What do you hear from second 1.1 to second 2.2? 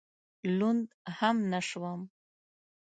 هم نه شوم.